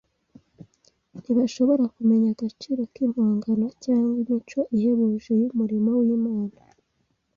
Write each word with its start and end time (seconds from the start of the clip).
ntibashobora 1.19 1.83
kumenya 1.95 2.27
agaciro 2.35 2.81
k’impongano 2.93 3.67
cyangwa 3.83 4.15
imico 4.23 4.59
ihebuje 4.75 5.31
y’umurimo 5.41 5.89
w’Imana 6.05 6.57